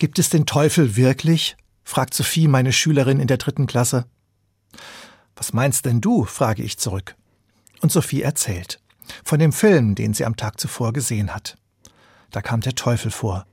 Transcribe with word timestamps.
Gibt 0.00 0.18
es 0.18 0.30
den 0.30 0.46
Teufel 0.46 0.96
wirklich? 0.96 1.58
fragt 1.84 2.14
Sophie, 2.14 2.48
meine 2.48 2.72
Schülerin 2.72 3.20
in 3.20 3.26
der 3.26 3.36
dritten 3.36 3.66
Klasse. 3.66 4.06
Was 5.36 5.52
meinst 5.52 5.84
denn 5.84 6.00
du? 6.00 6.24
frage 6.24 6.62
ich 6.62 6.78
zurück. 6.78 7.16
Und 7.82 7.92
Sophie 7.92 8.22
erzählt. 8.22 8.80
Von 9.26 9.40
dem 9.40 9.52
Film, 9.52 9.94
den 9.94 10.14
sie 10.14 10.24
am 10.24 10.36
Tag 10.36 10.58
zuvor 10.58 10.94
gesehen 10.94 11.34
hat. 11.34 11.58
Da 12.30 12.40
kam 12.40 12.62
der 12.62 12.74
Teufel 12.74 13.10
vor. 13.10 13.46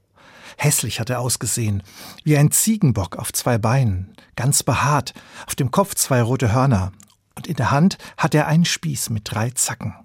Hässlich 0.58 1.02
hat 1.02 1.10
er 1.10 1.20
ausgesehen, 1.20 1.84
wie 2.24 2.38
ein 2.38 2.50
Ziegenbock 2.50 3.18
auf 3.18 3.34
zwei 3.34 3.58
Beinen, 3.58 4.16
ganz 4.38 4.64
behaart, 4.64 5.14
auf 5.48 5.56
dem 5.56 5.70
Kopf 5.70 5.96
zwei 5.96 6.22
rote 6.22 6.54
Hörner, 6.54 6.94
und 7.36 7.48
in 7.48 7.58
der 7.58 7.72
Hand 7.72 7.98
hat 8.16 8.34
er 8.34 8.48
einen 8.48 8.64
Spieß 8.64 9.10
mit 9.10 9.24
drei 9.26 9.50
Zacken. 9.50 9.96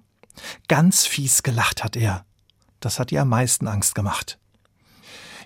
Ganz 0.66 1.06
fies 1.06 1.44
gelacht 1.44 1.84
hat 1.84 1.94
er. 1.94 2.26
Das 2.80 2.98
hat 2.98 3.12
ihr 3.12 3.22
am 3.22 3.28
meisten 3.28 3.68
Angst 3.68 3.94
gemacht. 3.94 4.40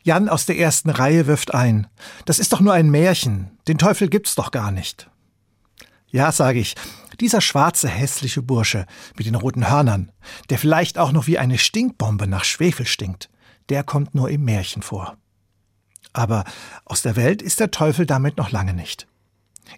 Jan 0.07 0.29
aus 0.29 0.47
der 0.47 0.57
ersten 0.57 0.91
Reihe 0.91 1.27
wirft 1.27 1.53
ein. 1.53 1.89
Das 2.27 2.39
ist 2.39 2.53
doch 2.53 2.61
nur 2.61 2.73
ein 2.73 2.91
Märchen. 2.91 3.51
Den 3.67 3.77
Teufel 3.77 4.09
gibt's 4.09 4.37
doch 4.37 4.53
gar 4.53 4.71
nicht. 4.71 5.11
Ja, 6.07 6.31
sage 6.31 6.61
ich, 6.61 6.77
dieser 7.19 7.41
schwarze, 7.41 7.89
hässliche 7.89 8.41
Bursche 8.41 8.87
mit 9.17 9.27
den 9.27 9.35
roten 9.35 9.69
Hörnern, 9.69 10.13
der 10.49 10.59
vielleicht 10.59 10.97
auch 10.97 11.11
noch 11.11 11.27
wie 11.27 11.39
eine 11.39 11.59
Stinkbombe 11.59 12.29
nach 12.29 12.45
Schwefel 12.45 12.87
stinkt, 12.87 13.29
der 13.69 13.83
kommt 13.83 14.15
nur 14.15 14.31
im 14.31 14.45
Märchen 14.45 14.83
vor. 14.83 15.17
Aber 16.13 16.45
aus 16.85 17.03
der 17.03 17.17
Welt 17.17 17.43
ist 17.43 17.59
der 17.59 17.73
Teufel 17.73 18.07
damit 18.07 18.37
noch 18.37 18.53
lange 18.53 18.75
nicht. 18.75 19.09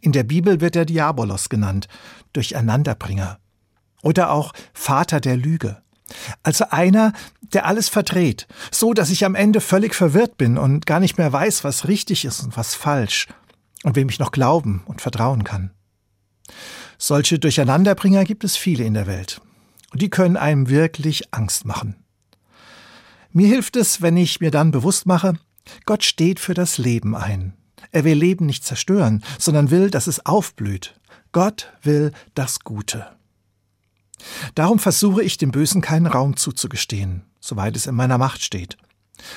In 0.02 0.12
der 0.12 0.24
Bibel 0.24 0.60
wird 0.60 0.76
er 0.76 0.84
Diabolos 0.84 1.48
genannt, 1.48 1.88
Durcheinanderbringer. 2.34 3.38
Oder 4.02 4.30
auch 4.30 4.52
Vater 4.74 5.20
der 5.20 5.38
Lüge. 5.38 5.80
Also 6.42 6.66
einer, 6.70 7.12
der 7.52 7.66
alles 7.66 7.88
verdreht, 7.88 8.46
so 8.70 8.94
dass 8.94 9.10
ich 9.10 9.24
am 9.24 9.34
Ende 9.34 9.60
völlig 9.60 9.94
verwirrt 9.94 10.36
bin 10.36 10.58
und 10.58 10.86
gar 10.86 11.00
nicht 11.00 11.18
mehr 11.18 11.32
weiß, 11.32 11.64
was 11.64 11.88
richtig 11.88 12.24
ist 12.24 12.42
und 12.42 12.56
was 12.56 12.74
falsch 12.74 13.28
und 13.84 13.96
wem 13.96 14.08
ich 14.08 14.18
noch 14.18 14.32
glauben 14.32 14.82
und 14.86 15.00
vertrauen 15.00 15.44
kann. 15.44 15.70
Solche 16.98 17.38
Durcheinanderbringer 17.38 18.24
gibt 18.24 18.44
es 18.44 18.56
viele 18.56 18.84
in 18.84 18.94
der 18.94 19.06
Welt. 19.06 19.40
Und 19.92 20.02
die 20.02 20.10
können 20.10 20.36
einem 20.36 20.68
wirklich 20.68 21.32
Angst 21.32 21.64
machen. 21.64 21.96
Mir 23.32 23.48
hilft 23.48 23.76
es, 23.76 24.02
wenn 24.02 24.16
ich 24.16 24.40
mir 24.40 24.50
dann 24.50 24.70
bewusst 24.70 25.06
mache, 25.06 25.34
Gott 25.86 26.04
steht 26.04 26.40
für 26.40 26.54
das 26.54 26.78
Leben 26.78 27.14
ein. 27.14 27.54
Er 27.92 28.04
will 28.04 28.16
Leben 28.16 28.46
nicht 28.46 28.64
zerstören, 28.64 29.22
sondern 29.38 29.70
will, 29.70 29.90
dass 29.90 30.06
es 30.06 30.26
aufblüht. 30.26 30.98
Gott 31.32 31.72
will 31.82 32.12
das 32.34 32.60
Gute. 32.60 33.06
Darum 34.54 34.78
versuche 34.78 35.22
ich 35.22 35.38
dem 35.38 35.50
Bösen 35.50 35.80
keinen 35.80 36.06
Raum 36.06 36.36
zuzugestehen, 36.36 37.24
soweit 37.40 37.76
es 37.76 37.86
in 37.86 37.94
meiner 37.94 38.18
Macht 38.18 38.42
steht. 38.42 38.76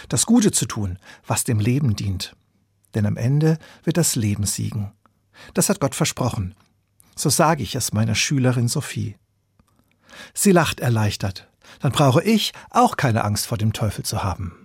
Das 0.09 0.25
Gute 0.25 0.51
zu 0.51 0.65
tun, 0.65 0.99
was 1.25 1.43
dem 1.43 1.59
Leben 1.59 1.95
dient. 1.95 2.35
Denn 2.93 3.05
am 3.05 3.17
Ende 3.17 3.57
wird 3.83 3.97
das 3.97 4.15
Leben 4.15 4.45
siegen. 4.45 4.91
Das 5.53 5.69
hat 5.69 5.79
Gott 5.79 5.95
versprochen. 5.95 6.55
So 7.15 7.29
sage 7.29 7.63
ich 7.63 7.75
es 7.75 7.93
meiner 7.93 8.15
Schülerin 8.15 8.67
Sophie. 8.67 9.15
Sie 10.33 10.52
lacht 10.52 10.79
erleichtert. 10.79 11.47
Dann 11.79 11.91
brauche 11.91 12.23
ich 12.23 12.52
auch 12.69 12.97
keine 12.97 13.23
Angst 13.23 13.47
vor 13.47 13.57
dem 13.57 13.73
Teufel 13.73 14.03
zu 14.03 14.23
haben. 14.23 14.61